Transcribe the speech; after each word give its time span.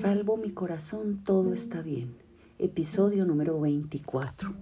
Salvo 0.00 0.36
mi 0.36 0.52
corazón, 0.52 1.24
todo 1.24 1.52
está 1.52 1.82
bien. 1.82 2.16
Episodio 2.60 3.24
número 3.24 3.58
24. 3.58 4.54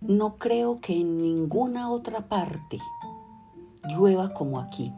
No 0.00 0.36
creo 0.38 0.76
que 0.76 0.94
en 0.94 1.18
ninguna 1.18 1.90
otra 1.90 2.26
parte 2.26 2.78
llueva 3.86 4.32
como 4.32 4.60
aquí. 4.60 4.94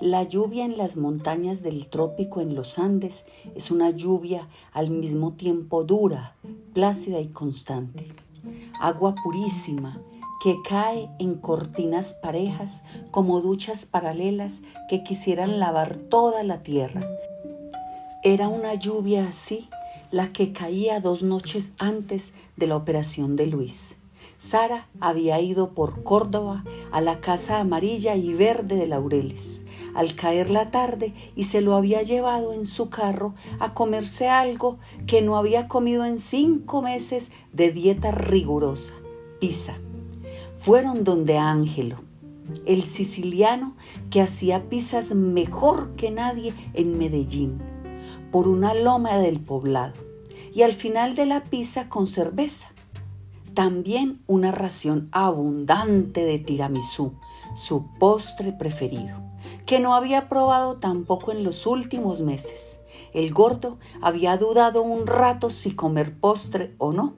La 0.00 0.24
lluvia 0.24 0.64
en 0.64 0.76
las 0.76 0.96
montañas 0.96 1.62
del 1.62 1.88
trópico 1.90 2.40
en 2.40 2.56
los 2.56 2.80
Andes 2.80 3.24
es 3.54 3.70
una 3.70 3.90
lluvia 3.90 4.48
al 4.72 4.90
mismo 4.90 5.34
tiempo 5.34 5.84
dura, 5.84 6.34
plácida 6.74 7.20
y 7.20 7.28
constante. 7.28 8.08
Agua 8.80 9.14
purísima 9.22 10.02
que 10.42 10.56
cae 10.68 11.08
en 11.20 11.36
cortinas 11.36 12.14
parejas 12.14 12.82
como 13.12 13.42
duchas 13.42 13.86
paralelas 13.86 14.62
que 14.88 15.04
quisieran 15.04 15.60
lavar 15.60 15.98
toda 15.98 16.42
la 16.42 16.64
tierra, 16.64 17.02
era 18.22 18.48
una 18.48 18.74
lluvia 18.74 19.26
así 19.26 19.70
la 20.10 20.30
que 20.30 20.52
caía 20.52 21.00
dos 21.00 21.22
noches 21.22 21.72
antes 21.78 22.34
de 22.56 22.66
la 22.66 22.76
operación 22.76 23.34
de 23.34 23.46
Luis. 23.46 23.96
Sara 24.36 24.88
había 25.00 25.40
ido 25.40 25.70
por 25.70 26.02
Córdoba 26.02 26.64
a 26.92 27.00
la 27.00 27.20
casa 27.20 27.60
amarilla 27.60 28.16
y 28.16 28.34
verde 28.34 28.76
de 28.76 28.86
Laureles 28.86 29.64
al 29.94 30.14
caer 30.14 30.50
la 30.50 30.70
tarde 30.70 31.14
y 31.34 31.44
se 31.44 31.62
lo 31.62 31.74
había 31.74 32.02
llevado 32.02 32.52
en 32.52 32.66
su 32.66 32.90
carro 32.90 33.34
a 33.58 33.72
comerse 33.72 34.28
algo 34.28 34.78
que 35.06 35.22
no 35.22 35.36
había 35.36 35.66
comido 35.66 36.04
en 36.04 36.18
cinco 36.18 36.82
meses 36.82 37.32
de 37.52 37.72
dieta 37.72 38.10
rigurosa, 38.10 38.94
pizza. 39.40 39.78
Fueron 40.54 41.04
donde 41.04 41.38
Ángelo, 41.38 41.96
el 42.66 42.82
siciliano 42.82 43.74
que 44.10 44.20
hacía 44.20 44.68
pizzas 44.68 45.14
mejor 45.14 45.94
que 45.96 46.10
nadie 46.10 46.54
en 46.74 46.98
Medellín 46.98 47.69
por 48.30 48.48
una 48.48 48.74
loma 48.74 49.18
del 49.18 49.40
poblado 49.40 49.94
y 50.52 50.62
al 50.62 50.72
final 50.72 51.14
de 51.14 51.26
la 51.26 51.44
pizza 51.44 51.88
con 51.88 52.06
cerveza. 52.06 52.72
También 53.54 54.22
una 54.26 54.52
ración 54.52 55.08
abundante 55.12 56.24
de 56.24 56.38
tiramisú, 56.38 57.14
su 57.54 57.86
postre 57.98 58.52
preferido, 58.52 59.20
que 59.66 59.80
no 59.80 59.94
había 59.94 60.28
probado 60.28 60.76
tampoco 60.76 61.32
en 61.32 61.42
los 61.42 61.66
últimos 61.66 62.20
meses. 62.20 62.80
El 63.12 63.32
gordo 63.32 63.78
había 64.00 64.36
dudado 64.36 64.82
un 64.82 65.06
rato 65.06 65.50
si 65.50 65.74
comer 65.74 66.18
postre 66.18 66.74
o 66.78 66.92
no, 66.92 67.16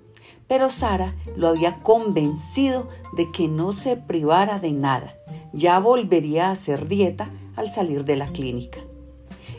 pero 0.48 0.70
Sara 0.70 1.14
lo 1.36 1.48
había 1.48 1.76
convencido 1.76 2.88
de 3.16 3.30
que 3.30 3.48
no 3.48 3.72
se 3.72 3.96
privara 3.96 4.58
de 4.58 4.72
nada. 4.72 5.14
Ya 5.52 5.78
volvería 5.78 6.48
a 6.48 6.52
hacer 6.52 6.88
dieta 6.88 7.30
al 7.56 7.68
salir 7.68 8.04
de 8.04 8.16
la 8.16 8.28
clínica. 8.28 8.80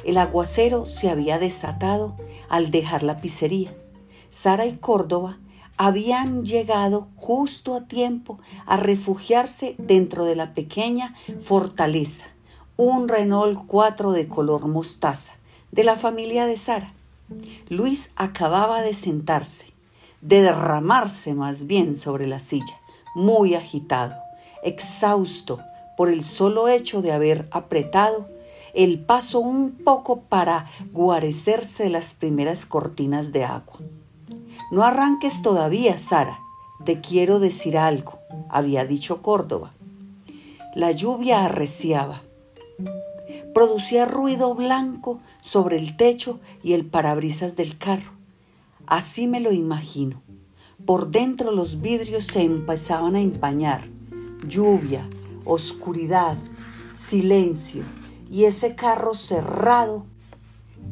El 0.04 0.18
aguacero 0.18 0.86
se 0.86 1.09
había 1.09 1.40
desatado 1.40 2.16
al 2.50 2.72
dejar 2.72 3.04
la 3.04 3.22
pizzería. 3.22 3.76
Sara 4.30 4.66
y 4.66 4.78
Córdoba 4.78 5.38
habían 5.78 6.46
llegado 6.46 7.08
justo 7.16 7.76
a 7.76 7.88
tiempo 7.88 8.40
a 8.66 8.78
refugiarse 8.78 9.76
dentro 9.78 10.26
de 10.26 10.36
la 10.36 10.54
pequeña 10.54 11.16
fortaleza, 11.40 12.26
un 12.78 13.08
Renault 13.08 13.66
4 13.68 14.12
de 14.12 14.28
color 14.28 14.68
mostaza, 14.68 15.34
de 15.72 15.84
la 15.84 15.96
familia 15.96 16.46
de 16.46 16.58
Sara. 16.58 16.94
Luis 17.70 18.12
acababa 18.16 18.81
de 18.81 18.94
sentarse, 18.94 19.68
de 20.22 20.42
derramarse 20.42 21.34
más 21.34 21.66
bien 21.66 21.96
sobre 21.96 22.28
la 22.28 22.40
silla, 22.40 22.80
muy 23.16 23.56
agitado, 23.56 24.16
exhausto 24.64 25.59
por 25.98 26.09
el 26.09 26.24
solo 26.24 26.68
hecho 26.68 27.02
de 27.02 27.12
haber 27.12 27.48
apretado 27.52 28.33
el 28.73 28.99
paso 28.99 29.39
un 29.39 29.71
poco 29.71 30.21
para 30.21 30.66
guarecerse 30.91 31.89
las 31.89 32.16
primeras 32.16 32.66
cortinas 32.66 33.31
de 33.31 33.45
agua. 33.45 33.77
No 34.71 34.83
arranques 34.83 35.41
todavía, 35.41 36.00
Sara. 36.00 36.39
Te 36.83 37.00
quiero 37.00 37.39
decir 37.39 37.78
algo, 37.78 38.19
había 38.50 38.85
dicho 38.85 39.22
Córdoba. 39.22 39.72
La 40.75 40.91
lluvia 40.91 41.45
arreciaba. 41.45 42.23
Producía 43.53 44.06
ruido 44.06 44.56
blanco 44.56 45.19
sobre 45.39 45.78
el 45.78 45.95
techo 45.95 46.39
y 46.63 46.73
el 46.73 46.85
parabrisas 46.85 47.56
del 47.56 47.78
carro. 47.78 48.12
Así 48.88 49.28
me 49.28 49.39
lo 49.39 49.51
imagino. 49.51 50.22
Por 50.85 51.12
dentro 51.12 51.51
los 51.51 51.81
vidrios 51.81 52.25
se 52.25 52.41
empezaban 52.41 53.16
a 53.16 53.22
empañar. 53.22 53.88
Lluvia, 54.47 55.07
oscuridad, 55.45 56.38
silencio 56.94 57.83
y 58.33 58.45
ese 58.45 58.73
carro 58.73 59.13
cerrado 59.13 60.05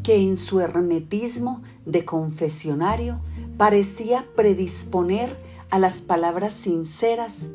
que 0.04 0.18
en 0.18 0.38
su 0.38 0.60
hermetismo 0.60 1.64
de 1.88 2.06
confesionario 2.06 3.20
parecía 3.58 4.28
predisponer 4.36 5.36
a 5.72 5.80
las 5.80 6.04
palabras 6.04 6.54
sinceras 6.54 7.50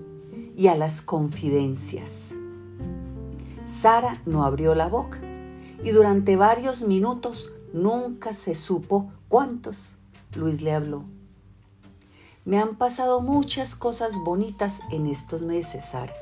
y 0.56 0.66
a 0.66 0.74
las 0.74 1.02
confidencias. 1.02 2.34
Sara 3.64 4.20
no 4.26 4.42
abrió 4.42 4.74
la 4.74 4.88
boca 4.88 5.20
y 5.84 5.90
durante 5.90 6.34
varios 6.34 6.82
minutos 6.82 7.52
nunca 7.72 8.34
se 8.34 8.56
supo 8.56 9.12
cuántos 9.28 9.94
Luis 10.34 10.62
le 10.62 10.72
habló. 10.72 11.04
Me 12.44 12.58
han 12.58 12.74
pasado 12.74 13.20
muchas 13.20 13.76
cosas 13.76 14.14
bonitas 14.24 14.80
en 14.90 15.06
estos 15.06 15.42
meses, 15.42 15.84
Sara. 15.84 16.12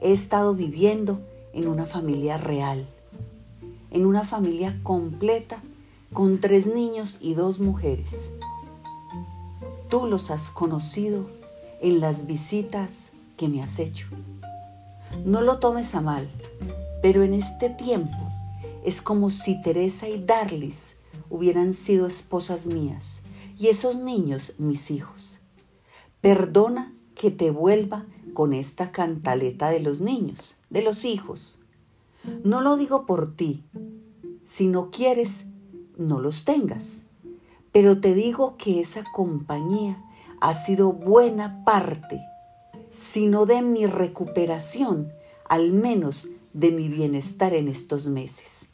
He 0.00 0.14
estado 0.14 0.54
viviendo 0.54 1.20
en 1.56 1.68
una 1.68 1.86
familia 1.86 2.36
real, 2.36 2.86
en 3.90 4.04
una 4.04 4.24
familia 4.24 4.78
completa 4.82 5.62
con 6.12 6.38
tres 6.38 6.66
niños 6.66 7.16
y 7.22 7.32
dos 7.32 7.60
mujeres. 7.60 8.30
Tú 9.88 10.06
los 10.06 10.30
has 10.30 10.50
conocido 10.50 11.26
en 11.80 12.00
las 12.00 12.26
visitas 12.26 13.12
que 13.38 13.48
me 13.48 13.62
has 13.62 13.78
hecho. 13.78 14.06
No 15.24 15.40
lo 15.40 15.58
tomes 15.58 15.94
a 15.94 16.02
mal, 16.02 16.28
pero 17.00 17.22
en 17.22 17.32
este 17.32 17.70
tiempo 17.70 18.18
es 18.84 19.00
como 19.00 19.30
si 19.30 19.60
Teresa 19.62 20.08
y 20.08 20.22
Darlis 20.22 20.96
hubieran 21.30 21.72
sido 21.72 22.06
esposas 22.06 22.66
mías 22.66 23.20
y 23.58 23.68
esos 23.68 23.96
niños 23.96 24.54
mis 24.58 24.90
hijos. 24.90 25.38
Perdona 26.20 26.92
que 27.14 27.30
te 27.30 27.50
vuelva 27.50 28.04
con 28.36 28.52
esta 28.52 28.92
cantaleta 28.92 29.70
de 29.70 29.80
los 29.80 30.02
niños, 30.02 30.58
de 30.68 30.82
los 30.82 31.06
hijos. 31.06 31.60
No 32.44 32.60
lo 32.60 32.76
digo 32.76 33.06
por 33.06 33.34
ti. 33.34 33.64
Si 34.44 34.68
no 34.68 34.90
quieres, 34.90 35.46
no 35.96 36.20
los 36.20 36.44
tengas. 36.44 37.04
Pero 37.72 37.98
te 37.98 38.12
digo 38.12 38.58
que 38.58 38.82
esa 38.82 39.04
compañía 39.10 40.04
ha 40.42 40.52
sido 40.52 40.92
buena 40.92 41.64
parte, 41.64 42.20
si 42.92 43.26
no 43.26 43.46
de 43.46 43.62
mi 43.62 43.86
recuperación, 43.86 45.10
al 45.48 45.72
menos 45.72 46.28
de 46.52 46.72
mi 46.72 46.90
bienestar 46.90 47.54
en 47.54 47.68
estos 47.68 48.06
meses. 48.06 48.68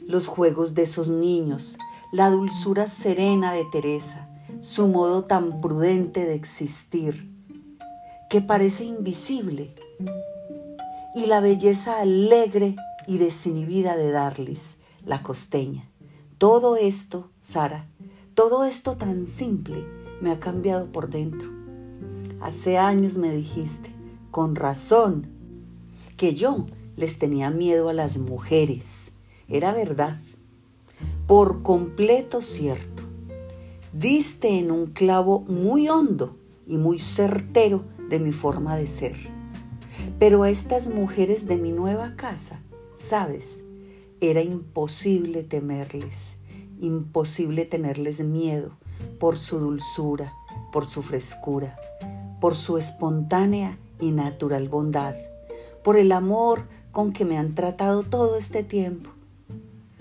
Los 0.00 0.26
juegos 0.26 0.72
de 0.72 0.84
esos 0.84 1.08
niños, 1.08 1.76
la 2.12 2.30
dulzura 2.30 2.88
serena 2.88 3.52
de 3.52 3.66
Teresa, 3.70 4.30
su 4.62 4.88
modo 4.88 5.24
tan 5.24 5.60
prudente 5.60 6.24
de 6.24 6.34
existir, 6.34 7.31
que 8.32 8.40
parece 8.40 8.84
invisible, 8.84 9.74
y 11.14 11.26
la 11.26 11.40
belleza 11.40 12.00
alegre 12.00 12.76
y 13.06 13.18
desinhibida 13.18 13.94
de 13.94 14.10
Darlis, 14.10 14.78
la 15.04 15.22
costeña. 15.22 15.90
Todo 16.38 16.76
esto, 16.76 17.28
Sara, 17.42 17.90
todo 18.32 18.64
esto 18.64 18.96
tan 18.96 19.26
simple 19.26 19.84
me 20.22 20.30
ha 20.30 20.40
cambiado 20.40 20.90
por 20.90 21.10
dentro. 21.10 21.50
Hace 22.40 22.78
años 22.78 23.18
me 23.18 23.30
dijiste, 23.30 23.94
con 24.30 24.56
razón, 24.56 25.26
que 26.16 26.32
yo 26.32 26.64
les 26.96 27.18
tenía 27.18 27.50
miedo 27.50 27.90
a 27.90 27.92
las 27.92 28.16
mujeres. 28.16 29.12
Era 29.46 29.72
verdad. 29.72 30.18
Por 31.26 31.62
completo 31.62 32.40
cierto. 32.40 33.02
Diste 33.92 34.58
en 34.58 34.70
un 34.70 34.86
clavo 34.86 35.40
muy 35.40 35.90
hondo 35.90 36.38
y 36.66 36.78
muy 36.78 36.98
certero 36.98 37.92
de 38.12 38.20
mi 38.20 38.30
forma 38.30 38.76
de 38.76 38.86
ser. 38.86 39.16
Pero 40.18 40.42
a 40.42 40.50
estas 40.50 40.86
mujeres 40.86 41.46
de 41.46 41.56
mi 41.56 41.72
nueva 41.72 42.14
casa, 42.14 42.60
sabes, 42.94 43.64
era 44.20 44.42
imposible 44.42 45.42
temerles, 45.42 46.36
imposible 46.78 47.64
tenerles 47.64 48.20
miedo 48.20 48.72
por 49.18 49.38
su 49.38 49.58
dulzura, 49.58 50.34
por 50.72 50.84
su 50.84 51.02
frescura, 51.02 51.74
por 52.38 52.54
su 52.54 52.76
espontánea 52.76 53.78
y 53.98 54.10
natural 54.10 54.68
bondad, 54.68 55.14
por 55.82 55.96
el 55.96 56.12
amor 56.12 56.66
con 56.90 57.14
que 57.14 57.24
me 57.24 57.38
han 57.38 57.54
tratado 57.54 58.02
todo 58.02 58.36
este 58.36 58.62
tiempo. 58.62 59.08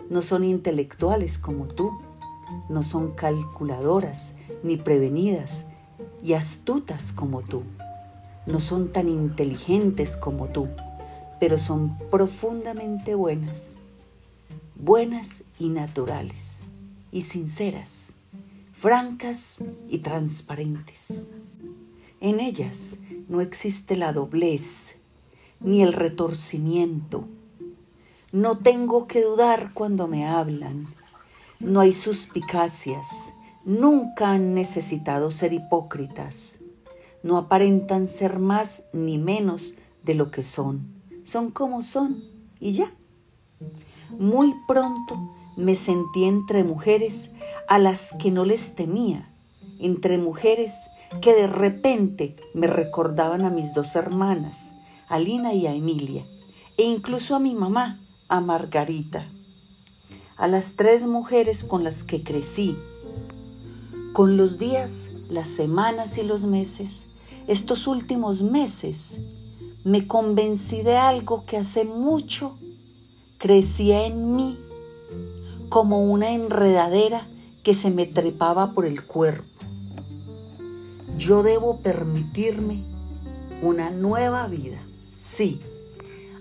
No 0.09 0.21
son 0.21 0.43
intelectuales 0.43 1.37
como 1.37 1.65
tú, 1.65 1.97
no 2.67 2.83
son 2.83 3.11
calculadoras 3.11 4.33
ni 4.63 4.75
prevenidas 4.75 5.63
y 6.21 6.33
astutas 6.33 7.13
como 7.13 7.41
tú 7.41 7.63
no 8.45 8.59
son 8.59 8.91
tan 8.91 9.07
inteligentes 9.07 10.17
como 10.17 10.47
tú, 10.49 10.69
pero 11.39 11.57
son 11.59 11.97
profundamente 12.09 13.15
buenas. 13.15 13.75
buenas 14.75 15.43
y 15.59 15.69
naturales, 15.69 16.63
y 17.11 17.21
sinceras, 17.21 18.13
francas 18.73 19.57
y 19.87 19.99
transparentes. 19.99 21.27
En 22.19 22.39
ellas 22.39 22.97
no 23.29 23.41
existe 23.41 23.95
la 23.95 24.11
doblez 24.11 24.95
ni 25.59 25.83
el 25.83 25.93
retorcimiento. 25.93 27.27
No 28.31 28.57
tengo 28.57 29.07
que 29.07 29.21
dudar 29.21 29.71
cuando 29.73 30.07
me 30.07 30.25
hablan. 30.25 30.87
No 31.59 31.79
hay 31.79 31.93
suspicacias. 31.93 33.33
Nunca 33.65 34.31
han 34.31 34.55
necesitado 34.55 35.29
ser 35.29 35.53
hipócritas. 35.53 36.57
No 37.23 37.37
aparentan 37.37 38.07
ser 38.07 38.39
más 38.39 38.85
ni 38.93 39.17
menos 39.17 39.75
de 40.03 40.15
lo 40.15 40.31
que 40.31 40.43
son. 40.43 41.01
Son 41.23 41.51
como 41.51 41.81
son 41.83 42.23
y 42.59 42.73
ya. 42.73 42.93
Muy 44.09 44.53
pronto 44.67 45.33
me 45.55 45.75
sentí 45.75 46.25
entre 46.25 46.63
mujeres 46.63 47.31
a 47.67 47.77
las 47.79 48.13
que 48.19 48.31
no 48.31 48.45
les 48.45 48.75
temía, 48.75 49.33
entre 49.79 50.17
mujeres 50.17 50.89
que 51.21 51.33
de 51.33 51.47
repente 51.47 52.37
me 52.53 52.67
recordaban 52.67 53.45
a 53.45 53.49
mis 53.49 53.73
dos 53.73 53.95
hermanas, 53.95 54.73
a 55.07 55.19
Lina 55.19 55.53
y 55.53 55.67
a 55.67 55.73
Emilia, 55.73 56.25
e 56.77 56.83
incluso 56.83 57.35
a 57.35 57.39
mi 57.39 57.53
mamá, 57.53 58.01
a 58.29 58.39
Margarita, 58.39 59.29
a 60.37 60.47
las 60.47 60.75
tres 60.75 61.05
mujeres 61.05 61.63
con 61.63 61.83
las 61.83 62.03
que 62.03 62.23
crecí. 62.23 62.77
Con 64.13 64.37
los 64.37 64.57
días, 64.57 65.09
las 65.29 65.49
semanas 65.49 66.17
y 66.17 66.23
los 66.23 66.43
meses, 66.43 67.07
estos 67.47 67.87
últimos 67.87 68.41
meses, 68.41 69.17
me 69.83 70.07
convencí 70.07 70.81
de 70.83 70.97
algo 70.97 71.45
que 71.45 71.57
hace 71.57 71.85
mucho 71.85 72.57
crecía 73.37 74.05
en 74.05 74.35
mí 74.35 74.59
como 75.69 76.03
una 76.03 76.31
enredadera 76.31 77.27
que 77.63 77.73
se 77.73 77.89
me 77.89 78.05
trepaba 78.05 78.73
por 78.73 78.85
el 78.85 79.05
cuerpo 79.05 79.51
yo 81.21 81.43
debo 81.43 81.77
permitirme 81.77 82.83
una 83.61 83.91
nueva 83.91 84.47
vida. 84.47 84.79
Sí, 85.17 85.61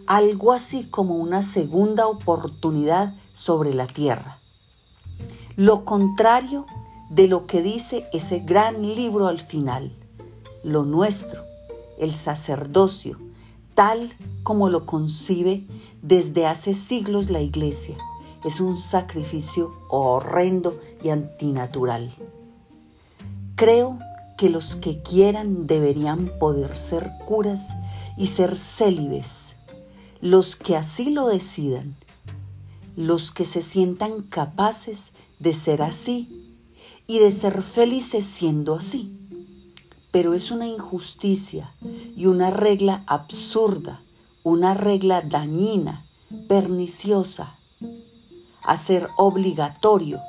algo 0.07 0.53
así 0.53 0.85
como 0.85 1.17
una 1.17 1.43
segunda 1.43 2.07
oportunidad 2.07 3.15
sobre 3.35 3.75
la 3.75 3.87
tierra. 3.87 4.39
Lo 5.55 5.85
contrario 5.85 6.65
de 7.11 7.29
lo 7.29 7.47
que 7.47 7.61
dice 7.61 8.09
ese 8.15 8.41
gran 8.41 8.83
libro 8.95 9.27
al 9.27 9.41
final, 9.41 9.93
lo 10.63 10.85
nuestro, 10.85 11.45
el 11.99 12.13
sacerdocio, 12.13 13.19
tal 13.75 14.15
como 14.43 14.69
lo 14.69 14.87
concibe 14.87 15.67
desde 16.03 16.47
hace 16.47 16.75
siglos 16.75 17.31
la 17.31 17.41
iglesia, 17.41 17.97
es 18.45 18.61
un 18.61 18.77
sacrificio 18.77 19.73
horrendo 19.89 20.79
y 21.03 21.11
antinatural. 21.11 22.15
Creo 23.55 23.99
que 24.39 24.49
los 24.49 24.77
que 24.77 25.03
quieran 25.03 25.67
deberían 25.67 26.31
poder 26.39 26.77
ser 26.77 27.11
curas 27.27 27.75
y 28.17 28.29
ser 28.29 28.57
célibes, 28.57 29.57
los 30.23 30.57
que 30.57 30.77
así 30.77 31.11
lo 31.11 31.29
decidan, 31.29 31.97
los 32.97 33.31
que 33.31 33.45
se 33.45 33.63
sientan 33.63 34.23
capaces 34.23 35.13
de 35.39 35.55
ser 35.55 35.83
así 35.83 36.57
y 37.07 37.19
de 37.19 37.33
ser 37.33 37.63
felices 37.63 38.25
siendo 38.25 38.75
así. 38.75 39.20
Pero 40.11 40.35
es 40.35 40.51
una 40.51 40.67
injusticia 40.67 41.75
y 42.17 42.27
una 42.27 42.51
regla 42.51 43.05
absurda, 43.07 44.03
una 44.43 44.75
regla 44.75 45.23
dañina, 45.23 46.07
perniciosa, 46.49 47.59
hacer 48.63 49.09
obligatorio 49.17 50.21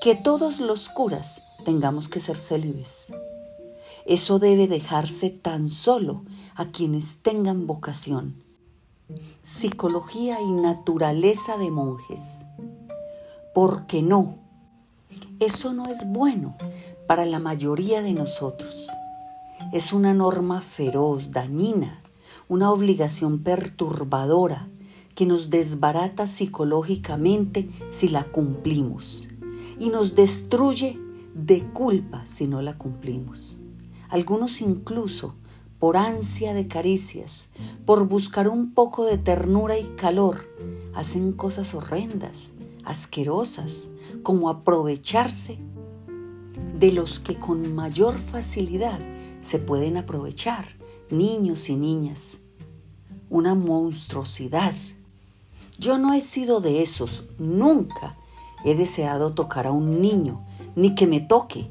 que 0.00 0.14
todos 0.14 0.60
los 0.60 0.88
curas 0.88 1.42
tengamos 1.64 2.08
que 2.08 2.20
ser 2.20 2.38
célibes. 2.38 3.12
Eso 4.06 4.38
debe 4.38 4.68
dejarse 4.68 5.30
tan 5.30 5.68
solo 5.68 6.22
a 6.54 6.70
quienes 6.70 7.18
tengan 7.22 7.66
vocación. 7.66 8.42
Psicología 9.42 10.40
y 10.40 10.50
naturaleza 10.50 11.58
de 11.58 11.70
monjes. 11.70 12.42
¿Por 13.54 13.86
qué 13.86 14.02
no? 14.02 14.38
Eso 15.40 15.72
no 15.72 15.86
es 15.86 16.06
bueno 16.06 16.56
para 17.06 17.24
la 17.24 17.38
mayoría 17.38 18.02
de 18.02 18.12
nosotros. 18.12 18.88
Es 19.72 19.92
una 19.92 20.14
norma 20.14 20.60
feroz, 20.60 21.32
dañina, 21.32 22.02
una 22.48 22.70
obligación 22.70 23.40
perturbadora 23.40 24.68
que 25.14 25.26
nos 25.26 25.50
desbarata 25.50 26.26
psicológicamente 26.26 27.68
si 27.90 28.08
la 28.08 28.24
cumplimos 28.24 29.28
y 29.78 29.90
nos 29.90 30.14
destruye 30.14 30.98
de 31.34 31.64
culpa 31.64 32.24
si 32.26 32.46
no 32.46 32.62
la 32.62 32.78
cumplimos. 32.78 33.58
Algunos 34.08 34.60
incluso 34.60 35.34
por 35.78 35.96
ansia 35.96 36.54
de 36.54 36.66
caricias, 36.66 37.48
por 37.84 38.08
buscar 38.08 38.48
un 38.48 38.72
poco 38.72 39.04
de 39.04 39.18
ternura 39.18 39.78
y 39.78 39.84
calor, 39.96 40.48
hacen 40.94 41.32
cosas 41.32 41.74
horrendas, 41.74 42.52
asquerosas, 42.84 43.90
como 44.22 44.48
aprovecharse 44.48 45.58
de 46.78 46.92
los 46.92 47.20
que 47.20 47.38
con 47.38 47.74
mayor 47.74 48.16
facilidad 48.18 48.98
se 49.48 49.58
pueden 49.58 49.96
aprovechar, 49.96 50.64
niños 51.10 51.68
y 51.68 51.76
niñas. 51.76 52.40
Una 53.30 53.54
monstruosidad. 53.54 54.74
Yo 55.78 55.98
no 55.98 56.14
he 56.14 56.20
sido 56.20 56.60
de 56.60 56.82
esos, 56.82 57.24
nunca 57.38 58.16
he 58.64 58.74
deseado 58.74 59.34
tocar 59.34 59.66
a 59.66 59.72
un 59.72 60.00
niño, 60.00 60.44
ni 60.76 60.94
que 60.94 61.06
me 61.06 61.20
toque. 61.20 61.70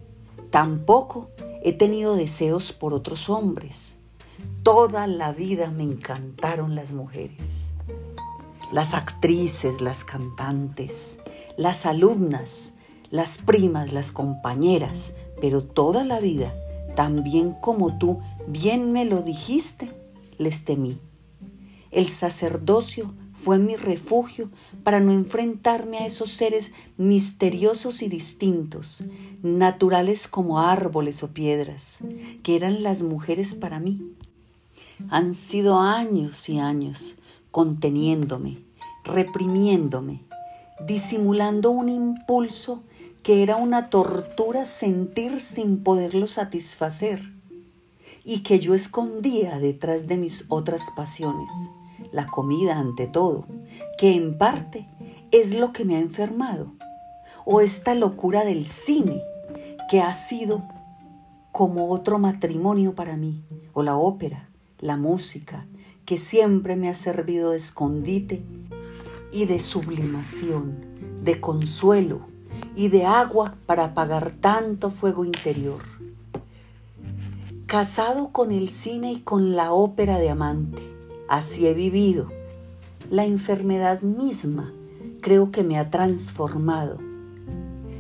Tampoco 0.49 1.29
He 1.67 1.73
tenido 1.73 2.15
deseos 2.15 2.71
por 2.71 2.93
otros 2.93 3.29
hombres. 3.29 3.97
Toda 4.63 5.05
la 5.05 5.33
vida 5.33 5.69
me 5.69 5.83
encantaron 5.83 6.75
las 6.75 6.93
mujeres. 6.93 7.71
Las 8.71 8.93
actrices, 8.93 9.81
las 9.81 10.05
cantantes, 10.05 11.17
las 11.57 11.85
alumnas, 11.85 12.71
las 13.09 13.39
primas, 13.39 13.91
las 13.91 14.13
compañeras, 14.13 15.11
pero 15.41 15.61
toda 15.61 16.05
la 16.05 16.21
vida, 16.21 16.53
también 16.97 17.53
como 17.61 17.99
tú 17.99 18.17
bien 18.47 18.91
me 18.91 19.05
lo 19.05 19.21
dijiste, 19.21 19.91
les 20.39 20.65
temí. 20.65 20.97
El 21.91 22.07
sacerdocio 22.07 23.13
fue 23.35 23.59
mi 23.59 23.75
refugio 23.75 24.49
para 24.83 24.99
no 24.99 25.11
enfrentarme 25.11 25.99
a 25.99 26.07
esos 26.07 26.31
seres 26.31 26.71
misteriosos 26.97 28.01
y 28.01 28.09
distintos, 28.09 29.03
naturales 29.43 30.27
como 30.27 30.59
árboles 30.59 31.21
o 31.21 31.27
piedras, 31.27 31.99
que 32.41 32.55
eran 32.55 32.81
las 32.81 33.03
mujeres 33.03 33.53
para 33.53 33.79
mí. 33.79 34.01
Han 35.11 35.35
sido 35.35 35.79
años 35.79 36.49
y 36.49 36.57
años 36.57 37.17
conteniéndome, 37.51 38.57
reprimiéndome, 39.03 40.23
disimulando 40.87 41.69
un 41.69 41.89
impulso 41.89 42.81
que 43.27 43.43
era 43.43 43.57
una 43.57 43.89
tortura 43.89 44.63
sentir 44.63 45.41
sin 45.41 45.83
poderlo 45.83 46.27
satisfacer 46.27 47.21
y 48.23 48.41
que 48.41 48.57
yo 48.59 48.73
escondía 48.73 49.59
detrás 49.59 50.07
de 50.07 50.15
mis 50.15 50.45
otras 50.47 50.91
pasiones 50.95 51.51
la 52.13 52.25
comida 52.25 52.79
ante 52.79 53.05
todo, 53.05 53.45
que 53.97 54.15
en 54.15 54.37
parte 54.37 54.87
es 55.31 55.53
lo 55.53 55.73
que 55.73 55.83
me 55.83 55.97
ha 55.97 55.99
enfermado, 55.99 56.71
o 57.43 57.59
esta 57.59 57.95
locura 57.95 58.45
del 58.45 58.63
cine, 58.63 59.21
que 59.91 59.99
ha 59.99 60.13
sido 60.13 60.63
como 61.51 61.89
otro 61.89 62.19
matrimonio 62.19 62.95
para 62.95 63.17
mí, 63.17 63.43
o 63.73 63.83
la 63.83 63.97
ópera, 63.97 64.47
la 64.79 64.95
música, 64.95 65.67
que 66.05 66.17
siempre 66.17 66.77
me 66.77 66.87
ha 66.87 66.95
servido 66.95 67.51
de 67.51 67.57
escondite 67.57 68.41
y 69.33 69.47
de 69.47 69.59
sublimación, 69.59 70.77
de 71.25 71.41
consuelo 71.41 72.36
y 72.77 72.87
de 72.87 73.05
agua 73.05 73.55
para 73.65 73.85
apagar 73.85 74.31
tanto 74.39 74.89
fuego 74.91 75.25
interior. 75.25 75.81
Casado 77.65 78.29
con 78.31 78.53
el 78.53 78.69
cine 78.69 79.11
y 79.11 79.19
con 79.19 79.57
la 79.57 79.73
ópera 79.73 80.19
de 80.19 80.29
amante, 80.29 80.81
Así 81.27 81.67
he 81.67 81.73
vivido. 81.73 82.29
La 83.09 83.25
enfermedad 83.25 84.01
misma 84.01 84.73
creo 85.21 85.51
que 85.51 85.63
me 85.63 85.77
ha 85.77 85.91
transformado. 85.91 86.97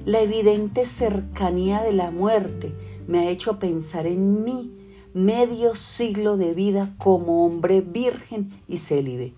La 0.05 0.21
evidente 0.21 0.85
cercanía 0.85 1.81
de 1.81 1.91
la 1.91 2.09
muerte 2.09 2.73
me 3.05 3.19
ha 3.19 3.29
hecho 3.29 3.59
pensar 3.59 4.07
en 4.07 4.43
mí 4.43 4.71
medio 5.13 5.75
siglo 5.75 6.37
de 6.37 6.53
vida 6.53 6.95
como 6.97 7.45
hombre 7.45 7.81
virgen 7.81 8.49
y 8.67 8.77
célibe. 8.77 9.33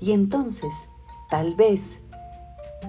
Y 0.00 0.12
entonces, 0.12 0.72
tal 1.30 1.54
vez, 1.54 2.00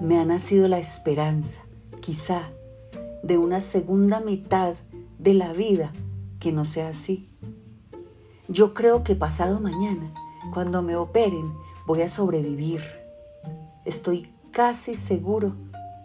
me 0.00 0.18
ha 0.18 0.24
nacido 0.24 0.68
la 0.68 0.78
esperanza, 0.78 1.60
quizá, 2.00 2.50
de 3.22 3.38
una 3.38 3.60
segunda 3.60 4.20
mitad 4.20 4.74
de 5.18 5.34
la 5.34 5.52
vida 5.52 5.92
que 6.38 6.52
no 6.52 6.64
sea 6.64 6.88
así. 6.88 7.28
Yo 8.48 8.74
creo 8.74 9.04
que 9.04 9.14
pasado 9.14 9.60
mañana, 9.60 10.12
cuando 10.52 10.82
me 10.82 10.96
operen, 10.96 11.52
voy 11.86 12.02
a 12.02 12.10
sobrevivir. 12.10 12.82
Estoy 13.84 14.32
casi 14.50 14.94
seguro 14.94 15.54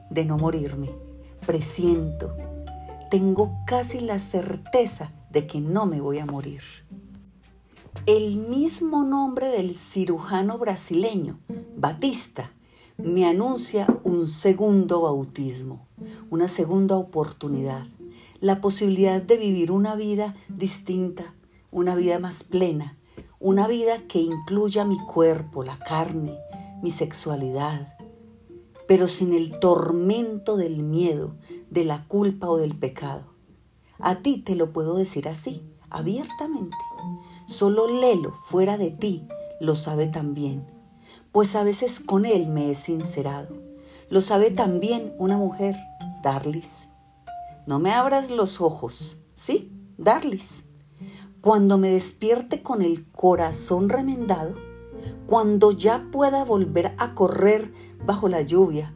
de 0.10 0.26
no 0.26 0.38
morirme. 0.38 0.92
Presiento, 1.46 2.36
tengo 3.10 3.58
casi 3.66 4.00
la 4.00 4.20
certeza 4.20 5.12
de 5.30 5.48
que 5.48 5.62
no 5.62 5.86
me 5.86 6.02
voy 6.02 6.20
a 6.20 6.26
morir. 6.26 6.62
El 8.06 8.38
mismo 8.38 9.04
nombre 9.04 9.48
del 9.48 9.76
cirujano 9.76 10.58
brasileño, 10.58 11.40
Batista, 11.76 12.52
me 12.98 13.26
anuncia 13.26 13.88
un 14.04 14.26
segundo 14.26 15.02
bautismo, 15.02 15.86
una 16.30 16.48
segunda 16.48 16.96
oportunidad, 16.96 17.86
la 18.40 18.62
posibilidad 18.62 19.22
de 19.22 19.38
vivir 19.38 19.72
una 19.72 19.96
vida 19.96 20.36
distinta, 20.48 21.36
una 21.72 21.96
vida 21.96 22.20
más 22.20 22.44
plena, 22.44 22.98
una 23.40 23.68
vida 23.68 24.04
que 24.08 24.20
incluya 24.20 24.86
mi 24.86 24.98
cuerpo, 24.98 25.64
la 25.64 25.78
carne, 25.78 26.38
mi 26.82 26.90
sexualidad, 26.90 27.98
pero 28.88 29.10
sin 29.10 29.34
el 29.34 29.60
tormento 29.60 30.56
del 30.56 30.78
miedo, 30.78 31.36
de 31.70 31.84
la 31.84 32.08
culpa 32.08 32.48
o 32.48 32.58
del 32.58 32.78
pecado. 32.78 33.34
A 34.00 34.22
ti 34.22 34.42
te 34.42 34.56
lo 34.56 34.72
puedo 34.72 34.96
decir 34.96 35.28
así, 35.28 35.64
abiertamente. 35.90 36.78
Solo 37.46 37.88
Lelo, 37.88 38.32
fuera 38.32 38.78
de 38.78 38.92
ti, 38.92 39.28
lo 39.60 39.76
sabe 39.76 40.08
también, 40.08 40.66
pues 41.36 41.58
a 41.58 41.66
veces 41.66 42.00
con 42.00 42.26
él 42.26 42.48
me 42.48 42.72
he 42.72 42.76
sincerado. 42.76 43.50
Lo 44.10 44.22
sabe 44.22 44.52
también 44.52 45.14
una 45.20 45.36
mujer, 45.36 45.76
Darlis. 46.24 46.88
No 47.68 47.78
me 47.78 47.92
abras 47.92 48.32
los 48.32 48.62
ojos, 48.62 49.20
¿sí? 49.34 49.70
Darlis. 49.98 50.70
Cuando 51.42 51.78
me 51.78 51.90
despierte 51.90 52.64
con 52.64 52.82
el 52.82 53.12
corazón 53.12 53.90
remendado, 53.90 54.56
cuando 55.28 55.74
ya 55.74 56.08
pueda 56.10 56.46
volver 56.46 56.96
a 57.00 57.16
correr 57.16 57.74
bajo 58.06 58.30
la 58.30 58.42
lluvia, 58.42 58.96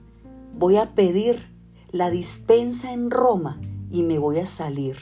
voy 0.57 0.77
a 0.77 0.95
pedir 0.95 1.53
la 1.91 2.09
dispensa 2.09 2.93
en 2.93 3.11
Roma 3.11 3.59
y 3.91 4.03
me 4.03 4.17
voy 4.17 4.39
a 4.39 4.45
salir. 4.45 4.95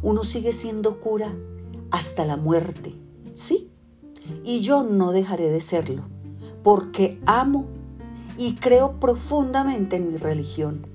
Uno 0.00 0.24
sigue 0.24 0.54
siendo 0.54 1.00
cura 1.00 1.36
hasta 1.90 2.24
la 2.24 2.38
muerte, 2.38 2.94
¿sí? 3.34 3.69
Y 4.44 4.60
yo 4.60 4.82
no 4.82 5.12
dejaré 5.12 5.50
de 5.50 5.60
serlo, 5.60 6.04
porque 6.62 7.20
amo 7.26 7.66
y 8.36 8.54
creo 8.54 8.98
profundamente 8.98 9.96
en 9.96 10.08
mi 10.08 10.16
religión. 10.16 10.86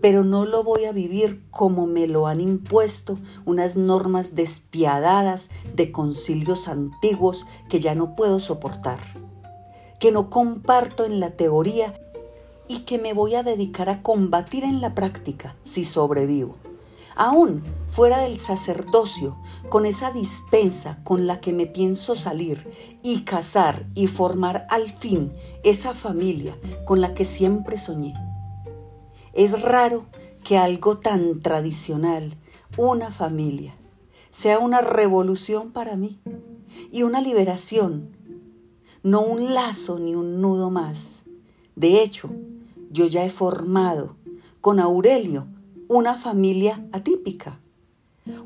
Pero 0.00 0.24
no 0.24 0.46
lo 0.46 0.62
voy 0.64 0.84
a 0.84 0.92
vivir 0.92 1.42
como 1.50 1.86
me 1.86 2.06
lo 2.06 2.26
han 2.26 2.40
impuesto 2.40 3.18
unas 3.44 3.76
normas 3.76 4.34
despiadadas 4.34 5.50
de 5.74 5.92
concilios 5.92 6.68
antiguos 6.68 7.46
que 7.68 7.80
ya 7.80 7.94
no 7.94 8.14
puedo 8.16 8.40
soportar, 8.40 8.98
que 9.98 10.12
no 10.12 10.30
comparto 10.30 11.04
en 11.04 11.20
la 11.20 11.32
teoría 11.32 11.94
y 12.68 12.80
que 12.80 12.98
me 12.98 13.12
voy 13.12 13.34
a 13.34 13.42
dedicar 13.42 13.88
a 13.88 14.00
combatir 14.00 14.62
en 14.62 14.80
la 14.80 14.94
práctica 14.94 15.56
si 15.64 15.84
sobrevivo. 15.84 16.54
Aún 17.22 17.62
fuera 17.86 18.22
del 18.22 18.38
sacerdocio, 18.38 19.36
con 19.68 19.84
esa 19.84 20.10
dispensa 20.10 21.04
con 21.04 21.26
la 21.26 21.38
que 21.38 21.52
me 21.52 21.66
pienso 21.66 22.14
salir 22.14 22.66
y 23.02 23.24
casar 23.24 23.84
y 23.94 24.06
formar 24.06 24.66
al 24.70 24.88
fin 24.88 25.30
esa 25.62 25.92
familia 25.92 26.56
con 26.86 27.02
la 27.02 27.12
que 27.12 27.26
siempre 27.26 27.76
soñé. 27.76 28.14
Es 29.34 29.60
raro 29.60 30.06
que 30.44 30.56
algo 30.56 30.96
tan 30.96 31.42
tradicional, 31.42 32.38
una 32.78 33.10
familia, 33.10 33.76
sea 34.30 34.58
una 34.58 34.80
revolución 34.80 35.72
para 35.72 35.96
mí 35.96 36.22
y 36.90 37.02
una 37.02 37.20
liberación, 37.20 38.16
no 39.02 39.20
un 39.20 39.52
lazo 39.52 39.98
ni 39.98 40.14
un 40.14 40.40
nudo 40.40 40.70
más. 40.70 41.20
De 41.76 42.02
hecho, 42.02 42.30
yo 42.90 43.04
ya 43.08 43.26
he 43.26 43.30
formado 43.30 44.16
con 44.62 44.80
Aurelio 44.80 45.49
una 45.90 46.16
familia 46.16 46.86
atípica, 46.92 47.58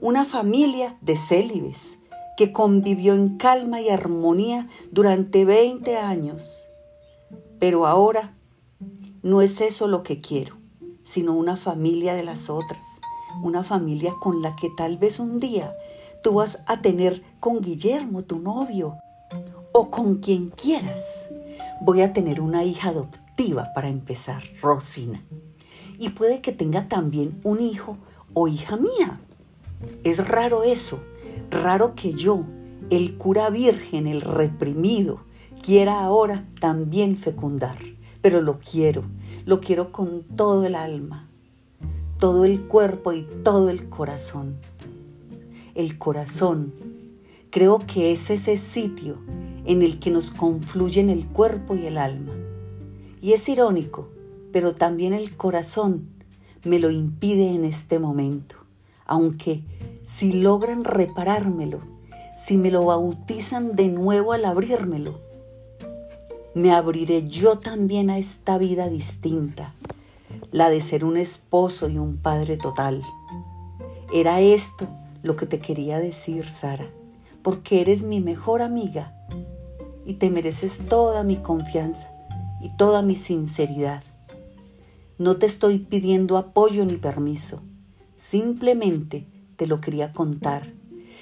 una 0.01 0.25
familia 0.25 0.97
de 1.03 1.19
célibes 1.19 1.99
que 2.39 2.53
convivió 2.53 3.13
en 3.13 3.37
calma 3.37 3.83
y 3.83 3.91
armonía 3.91 4.67
durante 4.93 5.45
20 5.45 5.99
años. 5.99 6.65
Pero 7.59 7.87
ahora 7.87 8.33
no 9.23 9.43
es 9.43 9.61
eso 9.61 9.89
lo 9.89 10.03
que 10.03 10.23
quiero, 10.23 10.57
sino 11.03 11.35
una 11.35 11.59
familia 11.59 12.15
de 12.15 12.23
las 12.23 12.49
otras, 12.49 12.87
una 13.43 13.63
familia 13.63 14.15
con 14.23 14.41
la 14.41 14.57
que 14.57 14.71
tal 14.75 14.97
vez 14.97 15.21
un 15.21 15.39
día 15.39 15.77
tú 16.23 16.33
vas 16.37 16.63
a 16.65 16.81
tener 16.81 17.23
con 17.41 17.61
Guillermo, 17.61 18.25
tu 18.25 18.39
novio, 18.39 18.97
o 19.73 19.91
con 19.91 20.17
quien 20.17 20.49
quieras. 20.49 21.27
Voy 21.83 22.01
a 22.01 22.15
tener 22.15 22.41
una 22.41 22.65
hija 22.65 22.89
adoptiva 22.89 23.69
para 23.75 23.89
empezar, 23.89 24.43
Rosina. 24.63 25.23
Y 25.99 26.11
puede 26.11 26.41
que 26.41 26.53
tenga 26.53 26.89
también 26.89 27.39
un 27.45 27.61
hijo 27.61 27.97
o 28.33 28.49
hija 28.49 28.77
mía. 28.77 29.21
Es 30.03 30.27
raro 30.27 30.63
eso, 30.63 31.03
raro 31.51 31.95
que 31.95 32.13
yo, 32.13 32.45
el 32.91 33.17
cura 33.17 33.51
virgen, 33.51 34.07
el 34.07 34.21
reprimido, 34.21 35.21
quiera 35.63 36.01
ahora 36.03 36.47
también 36.61 37.17
fecundar. 37.17 37.77
Pero 38.23 38.41
lo 38.41 38.59
quiero, 38.59 39.05
lo 39.45 39.61
quiero 39.61 39.93
con 39.93 40.23
todo 40.23 40.65
el 40.67 40.75
alma, 40.75 41.29
todo 42.19 42.45
el 42.45 42.63
cuerpo 42.63 43.13
y 43.13 43.27
todo 43.43 43.71
el 43.71 43.89
corazón. 43.89 44.57
El 45.75 45.99
corazón, 45.99 46.73
creo 47.51 47.79
que 47.79 48.13
es 48.13 48.31
ese 48.31 48.57
sitio 48.57 49.19
en 49.67 49.83
el 49.83 49.99
que 49.99 50.11
nos 50.11 50.31
confluyen 50.31 51.11
el 51.11 51.27
cuerpo 51.27 51.75
y 51.75 51.87
el 51.87 51.99
alma. 51.99 52.33
Y 53.21 53.33
es 53.33 53.49
irónico, 53.49 54.09
pero 54.55 54.77
también 54.77 55.15
el 55.15 55.37
corazón 55.37 56.11
me 56.63 56.79
lo 56.79 56.93
impide 56.93 57.57
en 57.57 57.65
este 57.65 57.99
momento. 57.99 58.55
Aunque 59.05 59.65
si 60.05 60.33
logran 60.33 60.85
reparármelo, 60.85 61.81
si 62.39 62.57
me 62.57 62.71
lo 62.71 62.85
bautizan 62.85 63.75
de 63.75 63.89
nuevo 63.89 64.33
al 64.33 64.45
abrírmelo, 64.45 65.19
me 66.55 66.71
abriré 66.71 67.27
yo 67.27 67.59
también 67.59 68.11
a 68.11 68.19
esta 68.19 68.57
vida 68.57 68.89
distinta, 68.89 69.75
la 70.53 70.71
de 70.71 70.81
ser 70.83 71.05
un 71.05 71.17
esposo 71.17 71.89
y 71.89 71.99
un 71.99 72.19
padre 72.19 72.57
total. 72.57 73.03
Era 74.13 74.41
esto 74.41 74.87
lo 75.25 75.35
que 75.35 75.47
te 75.47 75.59
quería 75.59 75.99
decir, 75.99 76.49
Sara, 76.49 76.87
porque 77.43 77.81
eres 77.81 78.05
mi 78.05 78.21
mejor 78.21 78.63
amiga 78.63 79.17
y 80.07 80.15
te 80.15 80.31
mereces 80.31 80.87
toda 80.89 81.25
mi 81.25 81.39
confianza 81.39 82.09
y 82.63 82.69
toda 82.77 83.03
mi 83.03 83.17
sinceridad. 83.17 84.05
No 85.17 85.37
te 85.37 85.47
estoy 85.47 85.79
pidiendo 85.79 86.37
apoyo 86.37 86.85
ni 86.85 86.97
permiso, 86.97 87.63
simplemente 88.17 89.29
te 89.57 89.69
lo 89.69 89.81
quería 89.81 90.13
contar. 90.13 90.73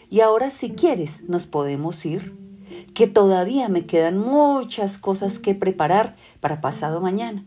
Y 0.09 0.21
ahora 0.21 0.51
si 0.51 0.71
quieres 0.71 1.29
nos 1.29 1.47
podemos 1.47 2.07
ir, 2.07 2.35
que 2.95 3.07
todavía 3.07 3.69
me 3.69 3.85
quedan 3.85 4.17
muchas 4.17 4.97
cosas 4.97 5.39
que 5.39 5.55
preparar 5.55 6.17
para 6.41 6.63
pasado 6.63 7.03
mañana, 7.03 7.45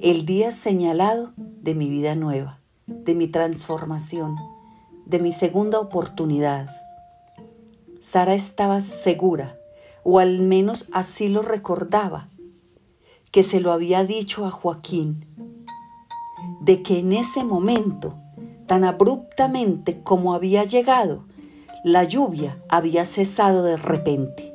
el 0.00 0.24
día 0.24 0.52
señalado 0.52 1.34
de 1.36 1.74
mi 1.74 1.90
vida 1.90 2.14
nueva, 2.14 2.60
de 2.86 3.14
mi 3.14 3.26
transformación, 3.26 4.36
de 5.04 5.18
mi 5.18 5.30
segunda 5.32 5.78
oportunidad. 5.78 6.70
Sara 8.00 8.34
estaba 8.34 8.80
segura, 8.80 9.58
o 10.04 10.20
al 10.20 10.40
menos 10.40 10.86
así 10.92 11.28
lo 11.28 11.42
recordaba, 11.42 12.30
que 13.30 13.42
se 13.42 13.60
lo 13.60 13.72
había 13.72 14.04
dicho 14.04 14.46
a 14.46 14.50
Joaquín, 14.50 15.26
de 16.70 16.82
que 16.84 17.00
en 17.00 17.12
ese 17.12 17.42
momento, 17.42 18.14
tan 18.68 18.84
abruptamente 18.84 20.04
como 20.04 20.34
había 20.34 20.62
llegado, 20.62 21.24
la 21.82 22.04
lluvia 22.04 22.62
había 22.68 23.06
cesado 23.06 23.64
de 23.64 23.76
repente 23.76 24.54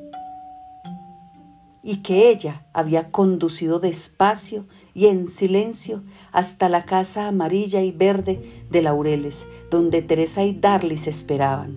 y 1.82 1.96
que 1.96 2.30
ella 2.30 2.64
había 2.72 3.10
conducido 3.10 3.80
despacio 3.80 4.66
y 4.94 5.08
en 5.08 5.26
silencio 5.26 6.04
hasta 6.32 6.70
la 6.70 6.86
casa 6.86 7.28
amarilla 7.28 7.82
y 7.82 7.92
verde 7.92 8.40
de 8.70 8.80
Laureles, 8.80 9.46
donde 9.70 10.00
Teresa 10.00 10.42
y 10.42 10.54
Darlis 10.54 11.08
esperaban, 11.08 11.76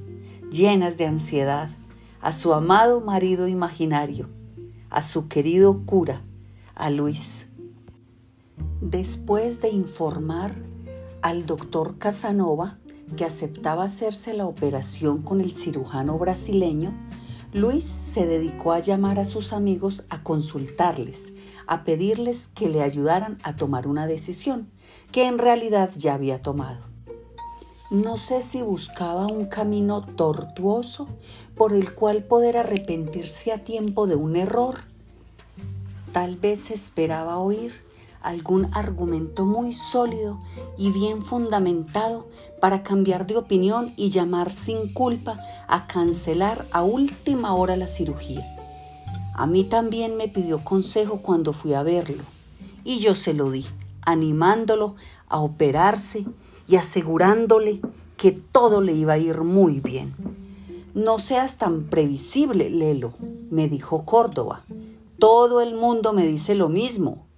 llenas 0.53 0.97
de 0.97 1.05
ansiedad, 1.05 1.69
a 2.21 2.31
su 2.31 2.53
amado 2.53 3.01
marido 3.01 3.49
imaginario, 3.49 4.29
a 4.89 5.01
su 5.01 5.27
querido 5.27 5.85
cura, 5.85 6.21
a 6.75 6.89
Luis. 6.89 7.48
Después 8.81 9.61
de 9.61 9.69
informar 9.69 10.55
al 11.21 11.45
doctor 11.45 11.97
Casanova 11.97 12.77
que 13.17 13.25
aceptaba 13.25 13.85
hacerse 13.85 14.33
la 14.33 14.45
operación 14.45 15.21
con 15.21 15.41
el 15.41 15.51
cirujano 15.51 16.17
brasileño, 16.17 16.93
Luis 17.51 17.85
se 17.85 18.25
dedicó 18.25 18.73
a 18.73 18.79
llamar 18.79 19.19
a 19.19 19.25
sus 19.25 19.53
amigos 19.53 20.05
a 20.09 20.21
consultarles, 20.21 21.33
a 21.65 21.83
pedirles 21.83 22.47
que 22.47 22.69
le 22.69 22.81
ayudaran 22.81 23.37
a 23.43 23.55
tomar 23.55 23.87
una 23.87 24.05
decisión 24.07 24.69
que 25.11 25.27
en 25.27 25.39
realidad 25.39 25.91
ya 25.97 26.13
había 26.13 26.41
tomado. 26.41 26.81
No 27.89 28.17
sé 28.17 28.43
si 28.43 28.61
buscaba 28.61 29.25
un 29.25 29.47
camino 29.47 30.01
tortuoso 30.01 31.07
por 31.55 31.73
el 31.73 31.93
cual 31.95 32.23
poder 32.23 32.57
arrepentirse 32.57 33.51
a 33.51 33.63
tiempo 33.63 34.05
de 34.05 34.15
un 34.15 34.35
error 34.35 34.89
Tal 36.13 36.37
vez 36.37 36.71
esperaba 36.71 37.37
oír 37.37 37.71
algún 38.21 38.69
argumento 38.73 39.45
muy 39.45 39.73
sólido 39.73 40.39
y 40.77 40.91
bien 40.91 41.21
fundamentado 41.21 42.27
para 42.59 42.83
cambiar 42.83 43.27
de 43.27 43.37
opinión 43.37 43.93
y 43.95 44.09
llamar 44.09 44.53
sin 44.53 44.91
culpa 44.93 45.39
a 45.67 45.87
cancelar 45.87 46.65
a 46.71 46.83
última 46.83 47.53
hora 47.53 47.75
la 47.75 47.87
cirugía. 47.87 48.45
A 49.33 49.45
mí 49.45 49.63
también 49.63 50.17
me 50.17 50.27
pidió 50.27 50.63
consejo 50.63 51.21
cuando 51.21 51.53
fui 51.53 51.73
a 51.73 51.83
verlo 51.83 52.23
y 52.83 52.99
yo 52.99 53.15
se 53.15 53.33
lo 53.33 53.51
di, 53.51 53.65
animándolo 54.01 54.95
a 55.27 55.39
operarse 55.39 56.25
y 56.67 56.75
asegurándole 56.75 57.79
que 58.17 58.31
todo 58.31 58.81
le 58.81 58.93
iba 58.93 59.13
a 59.13 59.17
ir 59.17 59.41
muy 59.41 59.79
bien. 59.79 60.13
No 60.93 61.19
seas 61.19 61.57
tan 61.57 61.83
previsible, 61.83 62.69
Lelo, 62.69 63.13
me 63.49 63.69
dijo 63.69 64.03
Córdoba. 64.03 64.63
Todo 65.19 65.61
el 65.61 65.75
mundo 65.75 66.13
me 66.13 66.27
dice 66.27 66.55
lo 66.55 66.67
mismo, 66.67 67.28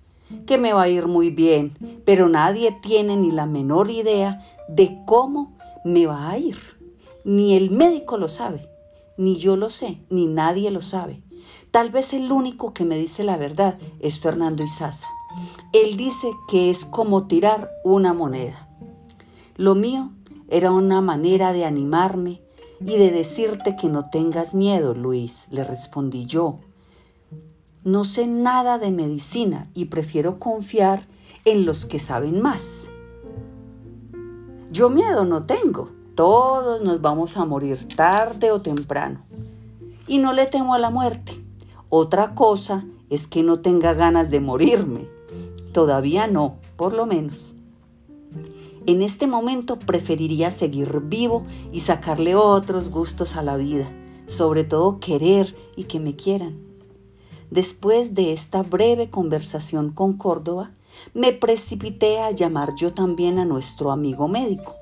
que 0.46 0.58
me 0.58 0.74
va 0.74 0.84
a 0.84 0.90
ir 0.90 1.08
muy 1.08 1.30
bien, 1.30 1.78
pero 2.06 2.30
nadie 2.30 2.78
tiene 2.82 3.18
ni 3.18 3.32
la 3.32 3.46
menor 3.46 3.90
idea 3.90 4.42
de 4.68 5.00
cómo 5.06 5.58
me 5.84 6.06
va 6.06 6.30
a 6.30 6.38
ir. 6.38 6.58
Ni 7.24 7.56
el 7.56 7.72
médico 7.72 8.18
lo 8.18 8.28
sabe, 8.28 8.68
ni 9.18 9.38
yo 9.38 9.56
lo 9.56 9.70
sé, 9.70 10.02
ni 10.10 10.26
nadie 10.26 10.72
lo 10.72 10.82
sabe. 10.82 11.22
Tal 11.72 11.90
vez 11.92 12.14
el 12.14 12.32
único 12.32 12.74
que 12.74 12.86
me 12.86 12.98
dice 12.98 13.24
la 13.24 13.38
verdad 13.38 13.78
es 14.00 14.20
Fernando 14.20 14.64
Isaza. 14.64 15.08
Él 15.74 15.96
dice 15.96 16.28
que 16.50 16.70
es 16.70 16.86
como 16.86 17.28
tirar 17.28 17.70
una 17.84 18.14
moneda. 18.14 18.68
Lo 19.56 19.76
mío 19.76 20.12
era 20.50 20.72
una 20.72 21.02
manera 21.02 21.54
de 21.54 21.66
animarme 21.66 22.42
y 22.82 22.98
de 22.98 23.12
decirte 23.12 23.76
que 23.76 23.88
no 23.88 24.10
tengas 24.10 24.56
miedo, 24.56 24.94
Luis, 24.94 25.48
le 25.52 25.64
respondí 25.64 26.26
yo. 26.26 26.60
No 27.84 28.04
sé 28.04 28.28
nada 28.28 28.78
de 28.78 28.92
medicina 28.92 29.68
y 29.74 29.86
prefiero 29.86 30.38
confiar 30.38 31.08
en 31.46 31.66
los 31.66 31.88
que 31.88 31.98
saben 31.98 32.40
más. 32.40 32.90
Yo 34.72 34.92
miedo 34.92 35.26
no 35.26 35.48
tengo. 35.48 35.90
Todos 36.14 36.84
nos 36.84 37.02
vamos 37.02 37.38
a 37.38 37.46
morir 37.46 37.88
tarde 37.88 38.52
o 38.52 38.62
temprano. 38.62 39.24
Y 40.08 40.20
no 40.20 40.32
le 40.32 40.46
temo 40.46 40.76
a 40.76 40.80
la 40.80 40.92
muerte. 40.92 41.44
Otra 41.90 42.36
cosa 42.36 42.86
es 43.10 43.26
que 43.26 43.42
no 43.42 43.62
tenga 43.62 43.96
ganas 43.96 44.30
de 44.30 44.42
morirme. 44.42 45.10
Todavía 45.74 46.28
no, 46.28 46.58
por 46.76 46.94
lo 46.94 47.08
menos. 47.08 47.56
En 48.86 49.02
este 49.02 49.26
momento 49.26 49.80
preferiría 49.80 50.52
seguir 50.52 51.02
vivo 51.02 51.48
y 51.72 51.80
sacarle 51.80 52.36
otros 52.36 52.90
gustos 52.90 53.36
a 53.36 53.42
la 53.42 53.58
vida, 53.58 53.92
sobre 54.28 54.66
todo 54.66 55.00
querer 55.00 55.56
y 55.76 55.86
que 55.86 56.00
me 56.00 56.16
quieran. 56.16 56.71
Después 57.52 58.16
de 58.16 58.32
esta 58.32 58.64
breve 58.64 59.10
conversación 59.10 59.92
con 59.92 60.14
Córdoba, 60.14 60.72
me 61.14 61.34
precipité 61.34 62.22
a 62.22 62.32
llamar 62.32 62.76
yo 62.76 62.94
también 62.94 63.40
a 63.40 63.46
nuestro 63.46 63.92
amigo 63.92 64.30
médico, 64.30 64.78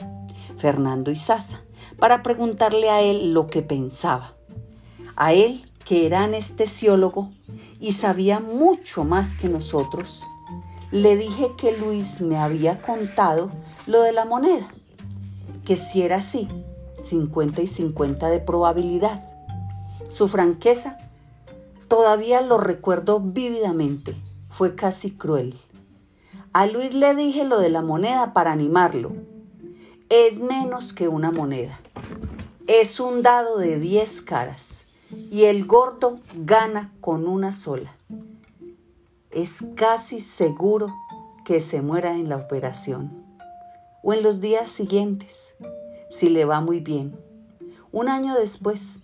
Fernando 0.55 1.09
Isaza, 1.09 1.63
para 1.97 2.21
preguntarle 2.21 2.91
a 2.91 3.01
él 3.01 3.33
lo 3.33 3.47
que 3.47 3.63
pensaba. 3.63 4.35
A 5.15 5.33
él, 5.33 5.67
que 5.83 6.05
era 6.05 6.25
anestesiólogo 6.25 7.31
y 7.79 7.93
sabía 7.93 8.39
mucho 8.39 9.03
más 9.03 9.33
que 9.33 9.49
nosotros, 9.49 10.23
le 10.91 11.17
dije 11.17 11.47
que 11.57 11.75
Luis 11.75 12.21
me 12.21 12.37
había 12.37 12.83
contado 12.83 13.49
lo 13.87 14.03
de 14.03 14.11
la 14.11 14.25
moneda, 14.25 14.71
que 15.65 15.75
si 15.75 16.03
era 16.03 16.17
así, 16.17 16.47
50 17.01 17.63
y 17.63 17.67
50 17.67 18.29
de 18.29 18.39
probabilidad. 18.39 19.27
Su 20.07 20.27
franqueza 20.27 21.08
todavía 21.89 22.39
lo 22.39 22.57
recuerdo 22.57 23.19
vívidamente, 23.19 24.15
fue 24.49 24.75
casi 24.75 25.11
cruel. 25.11 25.53
A 26.53 26.65
Luis 26.65 26.93
le 26.93 27.13
dije 27.15 27.43
lo 27.43 27.59
de 27.59 27.69
la 27.69 27.81
moneda 27.81 28.31
para 28.33 28.53
animarlo. 28.53 29.11
Es 30.09 30.39
menos 30.39 30.93
que 30.93 31.07
una 31.07 31.31
moneda. 31.31 31.77
Es 32.67 32.99
un 33.01 33.21
dado 33.21 33.57
de 33.57 33.77
10 33.79 34.21
caras 34.21 34.83
y 35.29 35.43
el 35.43 35.65
gordo 35.65 36.19
gana 36.33 36.93
con 37.01 37.27
una 37.27 37.51
sola 37.51 37.93
es 39.31 39.63
casi 39.75 40.21
seguro 40.21 40.95
que 41.45 41.61
se 41.61 41.81
muera 41.81 42.13
en 42.13 42.29
la 42.29 42.37
operación 42.37 43.25
o 44.01 44.13
en 44.13 44.23
los 44.23 44.41
días 44.41 44.71
siguientes, 44.71 45.53
si 46.09 46.29
le 46.29 46.45
va 46.45 46.61
muy 46.61 46.79
bien. 46.79 47.19
Un 47.91 48.09
año 48.09 48.35
después, 48.35 48.99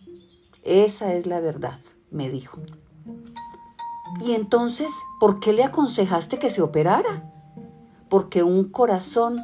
esa 0.63 1.13
es 1.13 1.28
la 1.28 1.39
verdad, 1.41 1.80
me 2.15 2.30
dijo. 2.30 2.60
¿Y 4.21 4.32
entonces 4.32 4.93
por 5.19 5.39
qué 5.39 5.54
le 5.54 5.63
aconsejaste 5.63 6.39
que 6.39 6.49
se 6.49 6.62
operara? 6.62 7.32
Porque 8.10 8.41
un 8.41 8.63
corazón 8.69 9.39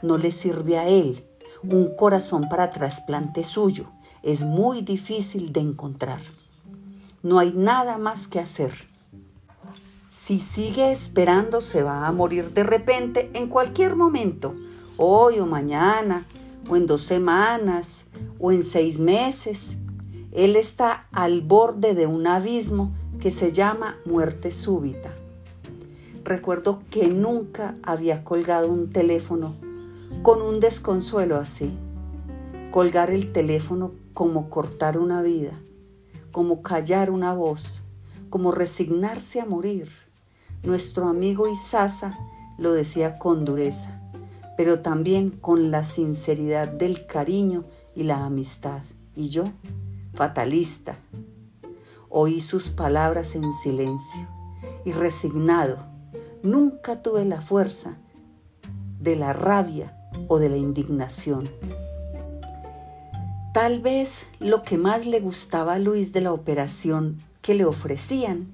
no 0.00 0.16
le 0.16 0.30
sirve 0.30 0.78
a 0.78 0.88
él. 0.88 1.26
Un 1.62 1.94
corazón 1.94 2.48
para 2.48 2.70
trasplante 2.70 3.44
suyo 3.44 3.86
es 4.22 4.42
muy 4.42 4.80
difícil 4.80 5.52
de 5.52 5.60
encontrar. 5.60 6.20
No 7.22 7.38
hay 7.38 7.52
nada 7.52 7.98
más 7.98 8.26
que 8.26 8.40
hacer 8.40 8.72
si 10.12 10.40
sigue 10.40 10.92
esperando, 10.92 11.62
se 11.62 11.82
va 11.82 12.06
a 12.06 12.12
morir 12.12 12.52
de 12.52 12.64
repente 12.64 13.30
en 13.32 13.48
cualquier 13.48 13.96
momento, 13.96 14.54
hoy 14.98 15.38
o 15.38 15.46
mañana, 15.46 16.26
o 16.68 16.76
en 16.76 16.86
dos 16.86 17.00
semanas, 17.00 18.04
o 18.38 18.52
en 18.52 18.62
seis 18.62 19.00
meses. 19.00 19.78
Él 20.32 20.56
está 20.56 21.08
al 21.12 21.42
borde 21.42 21.94
de 21.94 22.06
un 22.06 22.26
abismo 22.26 22.90
que 23.20 23.30
se 23.30 23.52
llama 23.52 23.98
muerte 24.06 24.50
súbita. 24.50 25.12
Recuerdo 26.24 26.80
que 26.90 27.08
nunca 27.08 27.76
había 27.82 28.24
colgado 28.24 28.68
un 28.68 28.90
teléfono 28.90 29.54
con 30.22 30.40
un 30.40 30.58
desconsuelo 30.58 31.36
así. 31.36 31.76
Colgar 32.70 33.10
el 33.10 33.32
teléfono 33.32 33.92
como 34.14 34.48
cortar 34.48 34.98
una 34.98 35.20
vida, 35.20 35.52
como 36.30 36.62
callar 36.62 37.10
una 37.10 37.34
voz, 37.34 37.82
como 38.30 38.52
resignarse 38.52 39.40
a 39.40 39.44
morir. 39.44 39.90
Nuestro 40.62 41.08
amigo 41.08 41.46
Isaza 41.46 42.18
lo 42.56 42.72
decía 42.72 43.18
con 43.18 43.44
dureza, 43.44 44.00
pero 44.56 44.80
también 44.80 45.30
con 45.30 45.70
la 45.70 45.84
sinceridad 45.84 46.68
del 46.68 47.06
cariño 47.06 47.64
y 47.94 48.04
la 48.04 48.24
amistad. 48.24 48.80
Y 49.14 49.28
yo, 49.28 49.44
fatalista, 50.14 50.98
oí 52.08 52.40
sus 52.40 52.68
palabras 52.68 53.34
en 53.34 53.52
silencio 53.52 54.28
y 54.84 54.92
resignado. 54.92 55.78
Nunca 56.42 57.02
tuve 57.02 57.24
la 57.24 57.40
fuerza 57.40 57.96
de 59.00 59.16
la 59.16 59.32
rabia 59.32 59.96
o 60.28 60.38
de 60.38 60.48
la 60.48 60.56
indignación. 60.56 61.48
Tal 63.54 63.80
vez 63.80 64.28
lo 64.40 64.62
que 64.62 64.78
más 64.78 65.06
le 65.06 65.20
gustaba 65.20 65.74
a 65.74 65.78
Luis 65.78 66.12
de 66.12 66.22
la 66.22 66.32
operación 66.32 67.22
que 67.42 67.54
le 67.54 67.64
ofrecían, 67.64 68.46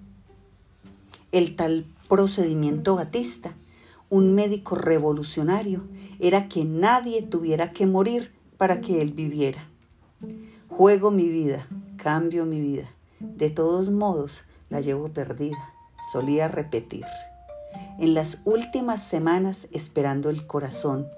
el 1.30 1.56
tal 1.56 1.86
procedimiento 2.08 2.96
batista, 2.96 3.54
un 4.08 4.34
médico 4.34 4.74
revolucionario, 4.74 5.82
era 6.18 6.48
que 6.48 6.64
nadie 6.64 7.22
tuviera 7.22 7.72
que 7.72 7.86
morir 7.86 8.32
para 8.56 8.80
que 8.80 9.00
él 9.00 9.12
viviera. 9.12 9.68
Juego 10.78 11.10
mi 11.10 11.28
vida, 11.28 11.66
cambio 11.96 12.46
mi 12.46 12.60
vida. 12.60 12.88
De 13.18 13.50
todos 13.50 13.90
modos, 13.90 14.44
la 14.70 14.80
llevo 14.80 15.08
perdida, 15.08 15.74
solía 16.12 16.46
repetir. 16.46 17.04
En 17.98 18.14
las 18.14 18.42
últimas 18.44 19.02
semanas, 19.02 19.66
esperando 19.72 20.30
el 20.30 20.46
corazón, 20.46 21.08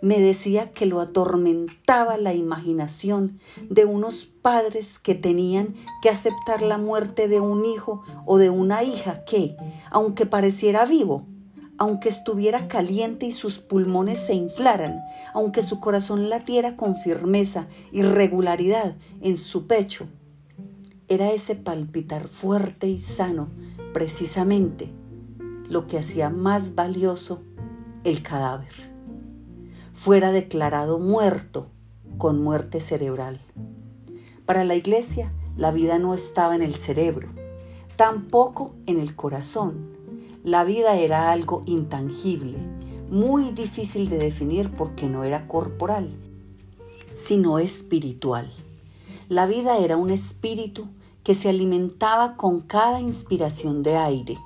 me 0.00 0.18
decía 0.18 0.72
que 0.72 0.86
lo 0.86 1.00
atormentaba 1.00 2.16
la 2.16 2.34
imaginación 2.34 3.38
de 3.70 3.84
unos 3.84 4.24
padres 4.24 4.98
que 4.98 5.14
tenían 5.14 5.76
que 6.02 6.10
aceptar 6.10 6.62
la 6.62 6.78
muerte 6.78 7.28
de 7.28 7.38
un 7.38 7.64
hijo 7.64 8.02
o 8.26 8.36
de 8.36 8.50
una 8.50 8.82
hija 8.82 9.24
que, 9.24 9.56
aunque 9.92 10.26
pareciera 10.26 10.86
vivo, 10.86 11.24
aunque 11.78 12.08
estuviera 12.08 12.68
caliente 12.68 13.26
y 13.26 13.32
sus 13.32 13.58
pulmones 13.58 14.20
se 14.20 14.34
inflaran, 14.34 15.00
aunque 15.32 15.62
su 15.62 15.80
corazón 15.80 16.28
latiera 16.28 16.76
con 16.76 16.96
firmeza 16.96 17.66
y 17.92 18.02
regularidad 18.02 18.96
en 19.20 19.36
su 19.36 19.66
pecho, 19.66 20.06
era 21.08 21.32
ese 21.32 21.54
palpitar 21.54 22.28
fuerte 22.28 22.86
y 22.88 22.98
sano 22.98 23.48
precisamente 23.92 24.90
lo 25.68 25.86
que 25.86 25.98
hacía 25.98 26.30
más 26.30 26.74
valioso 26.74 27.42
el 28.04 28.22
cadáver 28.22 28.94
fuera 29.94 30.32
declarado 30.32 30.98
muerto 30.98 31.68
con 32.18 32.42
muerte 32.42 32.80
cerebral. 32.80 33.40
Para 34.44 34.64
la 34.64 34.74
iglesia, 34.74 35.32
la 35.56 35.70
vida 35.70 35.98
no 35.98 36.14
estaba 36.14 36.56
en 36.56 36.62
el 36.62 36.74
cerebro, 36.74 37.28
tampoco 37.96 38.74
en 38.86 38.98
el 38.98 39.14
corazón. 39.14 40.03
La 40.44 40.62
vida 40.62 40.96
era 40.96 41.32
algo 41.32 41.62
intangible, 41.64 42.58
muy 43.08 43.52
difícil 43.52 44.10
de 44.10 44.18
definir 44.18 44.70
porque 44.74 45.06
no 45.06 45.24
era 45.24 45.48
corporal, 45.48 46.14
sino 47.14 47.58
espiritual. 47.58 48.52
La 49.30 49.46
vida 49.46 49.78
era 49.78 49.96
un 49.96 50.10
espíritu 50.10 50.86
que 51.22 51.34
se 51.34 51.48
alimentaba 51.48 52.36
con 52.36 52.60
cada 52.60 53.00
inspiración 53.00 53.82
de 53.82 53.96
aire, 53.96 54.38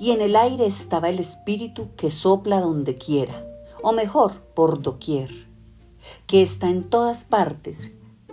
y 0.00 0.10
en 0.10 0.20
el 0.20 0.34
aire 0.34 0.66
estaba 0.66 1.10
el 1.10 1.20
espíritu 1.20 1.90
que 1.96 2.10
sopla 2.10 2.58
donde 2.60 2.98
quiera, 2.98 3.46
o 3.84 3.92
mejor, 3.92 4.32
por 4.56 4.82
doquier, 4.82 5.30
que 6.26 6.42
está 6.42 6.70
en 6.70 6.90
todas 6.90 7.22
partes 7.22 7.92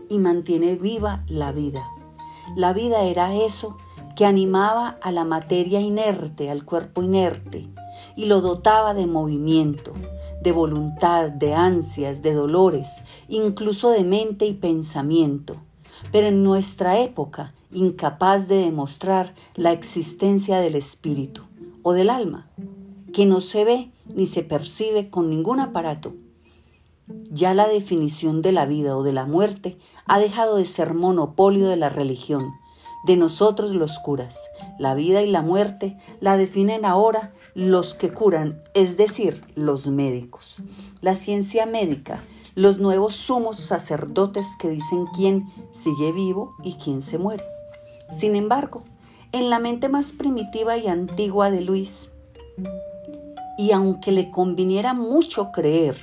y 0.10 0.18
mantiene 0.18 0.78
viva 0.78 1.24
la 1.28 1.52
vida. 1.52 1.88
La 2.56 2.74
vida 2.74 3.04
era 3.04 3.36
eso 3.36 3.78
que 4.16 4.26
animaba 4.26 4.98
a 5.02 5.12
la 5.12 5.24
materia 5.24 5.80
inerte, 5.82 6.50
al 6.50 6.66
cuerpo 6.66 7.02
inerte, 7.02 7.68
y 8.16 8.26
lo 8.26 8.42
dotaba 8.42 8.94
de 8.94 9.08
movimiento, 9.08 9.94
de 10.42 10.52
voluntad, 10.52 11.30
de 11.30 11.54
ansias, 11.54 12.22
de 12.22 12.34
dolores, 12.34 13.02
incluso 13.28 13.90
de 13.90 14.04
mente 14.04 14.46
y 14.46 14.54
pensamiento. 14.54 15.58
Pero 16.12 16.28
en 16.28 16.44
nuestra 16.44 17.00
época, 17.00 17.54
incapaz 17.72 18.48
de 18.48 18.58
demostrar 18.58 19.34
la 19.56 19.72
existencia 19.72 20.60
del 20.60 20.76
espíritu 20.76 21.44
o 21.82 21.94
del 21.94 22.10
alma, 22.10 22.48
que 23.14 23.26
no 23.26 23.42
se 23.42 23.64
ve 23.66 23.92
ni 24.08 24.28
se 24.28 24.44
percibe 24.44 25.10
con 25.10 25.30
ningún 25.30 25.60
aparato. 25.60 26.14
Ya 27.32 27.54
la 27.54 27.68
definición 27.68 28.42
de 28.42 28.52
la 28.52 28.66
vida 28.66 28.96
o 28.96 29.04
de 29.04 29.14
la 29.14 29.26
muerte 29.26 29.78
ha 30.06 30.20
dejado 30.20 30.58
de 30.58 30.66
ser 30.66 30.94
monopolio 30.94 31.68
de 31.68 31.78
la 31.78 31.90
religión, 31.90 32.52
de 33.04 33.18
nosotros 33.18 33.72
los 33.72 34.00
curas. 34.00 34.50
La 34.80 34.96
vida 34.96 35.22
y 35.22 35.30
la 35.30 35.42
muerte 35.42 35.98
la 36.20 36.38
definen 36.38 36.86
ahora 36.86 37.34
los 37.54 37.94
que 37.94 38.12
curan, 38.12 38.64
es 38.74 38.98
decir, 38.98 39.42
los 39.56 39.88
médicos. 39.88 40.58
La 41.02 41.16
ciencia 41.16 41.66
médica, 41.66 42.24
los 42.56 42.80
nuevos 42.80 43.16
sumos 43.16 43.60
sacerdotes 43.60 44.56
que 44.60 44.70
dicen 44.70 45.06
quién 45.14 45.48
sigue 45.72 46.12
vivo 46.12 46.56
y 46.64 46.74
quién 46.74 47.02
se 47.02 47.18
muere. 47.18 47.44
Sin 48.10 48.36
embargo, 48.36 48.84
en 49.32 49.50
la 49.50 49.60
mente 49.60 49.90
más 49.90 50.12
primitiva 50.12 50.78
y 50.78 50.88
antigua 50.88 51.52
de 51.52 51.62
Luis, 51.62 52.12
y 53.58 53.72
aunque 53.72 54.12
le 54.12 54.32
conviniera 54.32 54.94
mucho 54.94 55.52
creer 55.52 55.98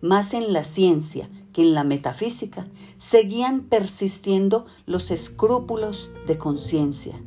más 0.00 0.34
en 0.34 0.52
la 0.52 0.64
ciencia 0.64 1.28
que 1.54 1.62
en 1.62 1.72
la 1.72 1.84
metafísica, 1.84 2.66
seguían 2.98 3.62
persistiendo 3.62 4.66
los 4.84 5.10
escrúpulos 5.10 6.10
de 6.26 6.36
conciencia 6.36 7.18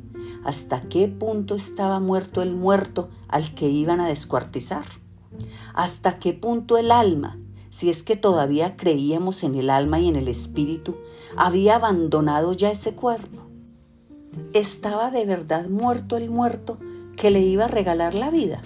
hasta 0.44 0.82
qué 0.84 1.08
punto 1.08 1.56
estaba 1.56 2.00
muerto 2.00 2.42
el 2.42 2.54
muerto 2.54 3.10
al 3.28 3.54
que 3.54 3.68
iban 3.68 4.00
a 4.00 4.08
descuartizar, 4.08 4.86
hasta 5.74 6.16
qué 6.16 6.34
punto 6.34 6.78
el 6.78 6.92
alma, 6.92 7.38
si 7.70 7.90
es 7.90 8.02
que 8.04 8.16
todavía 8.16 8.78
creíamos 8.78 9.44
en 9.44 9.56
el 9.56 9.70
alma 9.70 10.00
y 10.00 10.08
en 10.08 10.16
el 10.16 10.28
espíritu, 10.28 10.96
había 11.36 11.76
abandonado 11.76 12.54
ya 12.54 12.72
ese 12.72 12.96
cuerpo. 12.96 13.44
¿Estaba 14.54 15.12
de 15.12 15.26
verdad 15.26 15.68
muerto 15.68 16.16
el 16.18 16.30
muerto 16.30 16.78
que 17.16 17.30
le 17.30 17.42
iba 17.42 17.66
a 17.66 17.70
regalar 17.70 18.14
la 18.14 18.32
vida? 18.32 18.62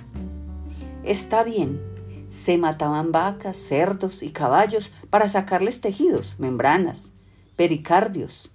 Está 1.03 1.43
bien, 1.43 1.81
se 2.31 2.57
mataban 2.57 3.11
vacas, 3.11 3.57
cerdos 3.57 4.23
y 4.23 4.31
caballos 4.31 4.89
para 5.09 5.27
sacarles 5.27 5.81
tejidos, 5.81 6.39
membranas, 6.39 7.11
pericardios, 7.57 8.49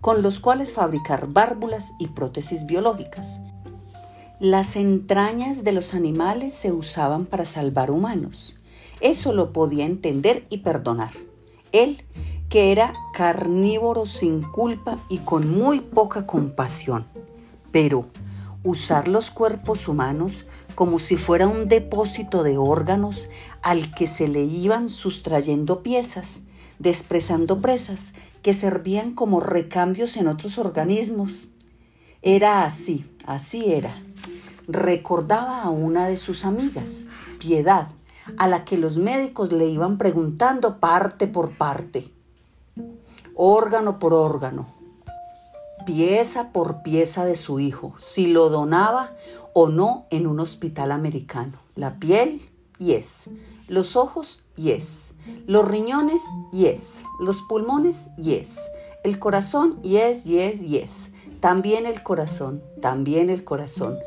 con 0.00 0.20
los 0.20 0.40
cuales 0.40 0.72
fabricar 0.72 1.28
válvulas 1.28 1.92
y 2.00 2.08
prótesis 2.08 2.66
biológicas. 2.66 3.40
Las 4.40 4.74
entrañas 4.74 5.62
de 5.62 5.70
los 5.70 5.94
animales 5.94 6.54
se 6.54 6.72
usaban 6.72 7.24
para 7.24 7.44
salvar 7.44 7.92
humanos. 7.92 8.58
Eso 9.00 9.32
lo 9.32 9.52
podía 9.52 9.86
entender 9.86 10.44
y 10.50 10.58
perdonar. 10.58 11.12
Él, 11.70 12.02
que 12.48 12.72
era 12.72 12.92
carnívoro 13.14 14.06
sin 14.06 14.42
culpa 14.42 14.98
y 15.08 15.18
con 15.18 15.48
muy 15.48 15.80
poca 15.80 16.26
compasión. 16.26 17.06
Pero 17.70 18.06
usar 18.62 19.08
los 19.08 19.30
cuerpos 19.30 19.88
humanos 19.88 20.46
como 20.74 20.98
si 20.98 21.16
fuera 21.16 21.48
un 21.48 21.68
depósito 21.68 22.42
de 22.42 22.58
órganos 22.58 23.28
al 23.62 23.94
que 23.94 24.06
se 24.06 24.28
le 24.28 24.42
iban 24.42 24.88
sustrayendo 24.88 25.82
piezas, 25.82 26.40
desprezando 26.78 27.60
presas 27.60 28.12
que 28.42 28.54
servían 28.54 29.14
como 29.14 29.40
recambios 29.40 30.16
en 30.16 30.28
otros 30.28 30.58
organismos. 30.58 31.48
Era 32.22 32.64
así, 32.64 33.10
así 33.26 33.72
era. 33.72 34.02
Recordaba 34.68 35.62
a 35.62 35.70
una 35.70 36.06
de 36.06 36.16
sus 36.16 36.44
amigas, 36.44 37.04
Piedad, 37.38 37.88
a 38.36 38.46
la 38.46 38.64
que 38.64 38.76
los 38.76 38.98
médicos 38.98 39.52
le 39.52 39.66
iban 39.66 39.98
preguntando 39.98 40.78
parte 40.78 41.26
por 41.26 41.56
parte, 41.56 42.12
órgano 43.34 43.98
por 43.98 44.12
órgano, 44.14 44.79
pieza 45.90 46.52
por 46.52 46.82
pieza 46.82 47.24
de 47.24 47.34
su 47.34 47.58
hijo, 47.58 47.94
si 47.98 48.28
lo 48.28 48.48
donaba 48.48 49.10
o 49.52 49.68
no 49.68 50.06
en 50.10 50.28
un 50.28 50.38
hospital 50.38 50.92
americano. 50.92 51.58
La 51.74 51.98
piel, 51.98 52.48
yes. 52.78 53.28
Los 53.66 53.96
ojos, 53.96 54.38
yes. 54.54 55.14
Los 55.48 55.66
riñones, 55.66 56.22
yes. 56.52 57.02
Los 57.18 57.42
pulmones, 57.42 58.10
yes. 58.16 58.60
El 59.02 59.18
corazón, 59.18 59.82
yes, 59.82 60.26
yes, 60.26 60.60
yes. 60.60 61.10
También 61.40 61.86
el 61.86 62.04
corazón, 62.04 62.62
también 62.80 63.28
el 63.28 63.42
corazón. 63.42 63.98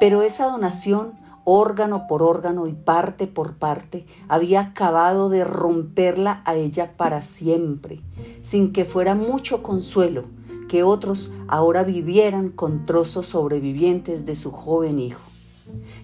Pero 0.00 0.22
esa 0.22 0.46
donación, 0.46 1.12
órgano 1.44 2.06
por 2.08 2.24
órgano 2.24 2.66
y 2.66 2.72
parte 2.72 3.28
por 3.28 3.54
parte, 3.54 4.04
había 4.26 4.60
acabado 4.62 5.28
de 5.28 5.44
romperla 5.44 6.42
a 6.44 6.56
ella 6.56 6.96
para 6.96 7.22
siempre, 7.22 8.00
sin 8.42 8.72
que 8.72 8.84
fuera 8.84 9.14
mucho 9.14 9.62
consuelo 9.62 10.24
que 10.70 10.84
otros 10.84 11.32
ahora 11.48 11.82
vivieran 11.82 12.50
con 12.50 12.86
trozos 12.86 13.26
sobrevivientes 13.26 14.24
de 14.24 14.36
su 14.36 14.52
joven 14.52 15.00
hijo. 15.00 15.20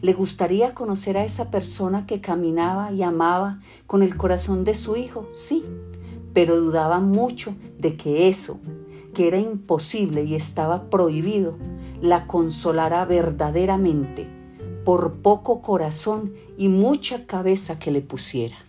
Le 0.03 0.13
gustaría 0.13 0.75
conocer 0.75 1.17
a 1.17 1.25
esa 1.25 1.53
persona 1.53 2.05
que 2.05 2.21
caminaba 2.21 2.91
y 2.91 3.05
amaba 3.05 3.61
con 3.87 4.03
el 4.03 4.17
corazón 4.17 4.65
de 4.65 4.75
su 4.75 4.97
hijo, 4.97 5.29
sí, 5.33 5.65
pero 6.33 6.57
dudaba 6.57 6.99
mucho 6.99 7.55
de 7.79 7.97
que 7.97 8.29
eso, 8.29 8.59
que 9.15 9.29
era 9.29 9.39
imposible 9.39 10.25
y 10.25 10.35
estaba 10.35 10.91
prohibido, 10.91 11.57
la 12.03 12.27
consolara 12.27 13.05
verdaderamente, 13.05 14.29
por 14.85 15.13
poco 15.23 15.63
corazón 15.63 16.35
y 16.59 16.67
mucha 16.67 17.25
cabeza 17.27 17.79
que 17.79 17.93
le 17.93 18.01
pusiera. 18.01 18.66